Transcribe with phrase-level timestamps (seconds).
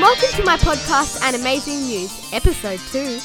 [0.00, 3.20] my podcast Animazing News, episode 2.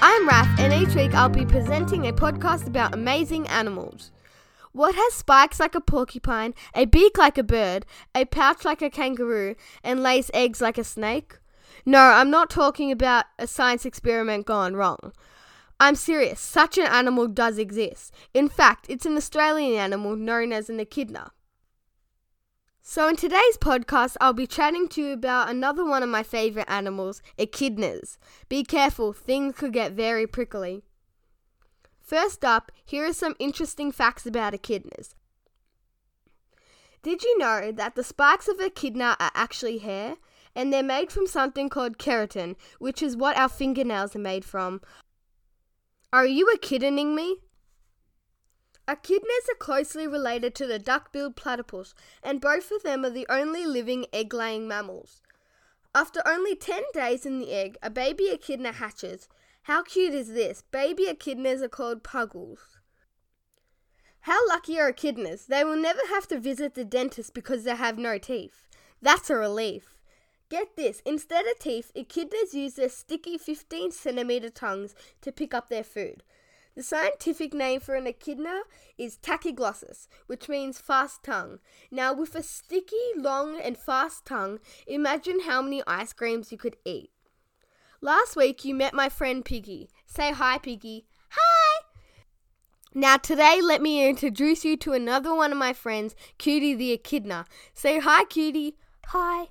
[0.00, 4.10] I'm Raf, and each week I'll be presenting a podcast about amazing animals.
[4.72, 8.88] What has spikes like a porcupine, a beak like a bird, a pouch like a
[8.88, 9.54] kangaroo,
[9.84, 11.38] and lays eggs like a snake?
[11.84, 15.12] No, I'm not talking about a science experiment gone wrong.
[15.78, 18.14] I'm serious, such an animal does exist.
[18.32, 21.32] In fact, it's an Australian animal known as an echidna.
[22.90, 26.70] So, in today's podcast, I'll be chatting to you about another one of my favourite
[26.70, 28.16] animals, echidnas.
[28.48, 30.84] Be careful, things could get very prickly.
[32.00, 35.10] First up, here are some interesting facts about echidnas.
[37.02, 40.16] Did you know that the spikes of echidna are actually hair?
[40.54, 44.80] And they're made from something called keratin, which is what our fingernails are made from.
[46.10, 47.36] Are you echidnaing me?
[48.88, 53.66] Echidnas are closely related to the duck-billed platypus, and both of them are the only
[53.66, 55.20] living egg-laying mammals.
[55.94, 59.28] After only 10 days in the egg, a baby echidna hatches.
[59.64, 60.62] How cute is this?
[60.70, 62.78] Baby echidnas are called puggles.
[64.20, 65.46] How lucky are echidnas?
[65.46, 68.66] They will never have to visit the dentist because they have no teeth.
[69.02, 69.98] That's a relief.
[70.48, 75.68] Get this, instead of teeth, echidnas use their sticky 15 centimeter tongues to pick up
[75.68, 76.22] their food.
[76.78, 78.60] The scientific name for an echidna
[78.96, 81.58] is tachyglossus, which means fast tongue.
[81.90, 86.76] Now, with a sticky, long, and fast tongue, imagine how many ice creams you could
[86.84, 87.10] eat.
[88.00, 89.90] Last week, you met my friend Piggy.
[90.06, 91.06] Say hi, Piggy.
[91.30, 91.82] Hi!
[92.94, 97.46] Now, today, let me introduce you to another one of my friends, Cutie the echidna.
[97.74, 98.76] Say hi, Cutie.
[99.06, 99.48] Hi.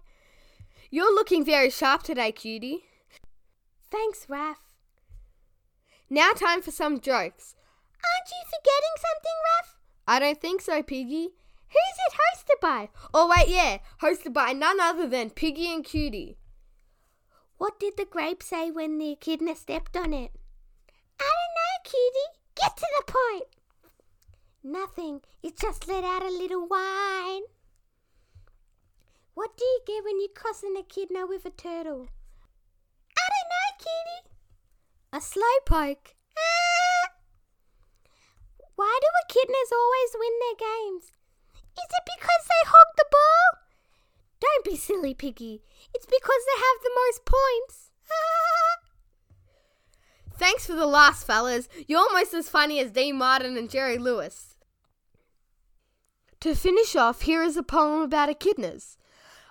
[0.89, 2.85] You're looking very sharp today, Cutie.
[3.91, 4.66] Thanks, Raf.
[6.09, 7.55] Now, time for some jokes.
[7.93, 9.75] Aren't you forgetting something, Raf?
[10.07, 11.29] I don't think so, Piggy.
[11.69, 12.89] Who's it hosted by?
[13.13, 16.37] Oh, wait, yeah, hosted by none other than Piggy and Cutie.
[17.57, 20.31] What did the grape say when the echidna stepped on it?
[21.19, 22.39] I don't know, Cutie.
[22.55, 23.47] Get to the point.
[24.63, 25.21] Nothing.
[25.43, 27.43] It just let out a little whine.
[29.33, 32.07] What do you get when you cross an echidna with a turtle?
[33.17, 34.29] I don't know, Cutie.
[35.17, 36.13] A slowpoke.
[38.75, 41.05] Why do echidnas always win their games?
[41.75, 43.63] Is it because they hog the ball?
[44.39, 45.63] Don't be silly, Piggy.
[45.95, 47.89] It's because they have the most points.
[50.37, 51.67] Thanks for the last, fellas.
[51.87, 54.55] You're almost as funny as Dean Martin and Jerry Lewis.
[56.41, 58.97] To finish off, here is a poem about echidnas.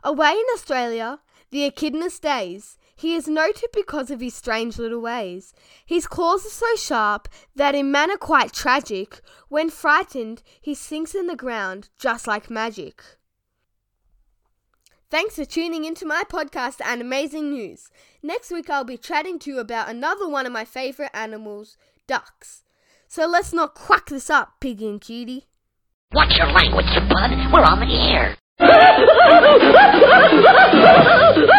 [0.04, 1.18] Away in Australia,
[1.50, 2.78] the echidna stays.
[2.98, 5.52] He is noted because of his strange little ways.
[5.84, 11.26] His claws are so sharp that, in manner quite tragic, when frightened, he sinks in
[11.26, 13.02] the ground just like magic.
[15.10, 17.90] Thanks for tuning into my podcast Animazing News.
[18.22, 21.76] Next week I'll be chatting to you about another one of my favourite animals,
[22.06, 22.64] ducks.
[23.08, 25.44] So let's not quack this up, Piggy and Cutie.
[26.12, 27.30] Watch your language, you bud.
[27.52, 28.36] We're on the air.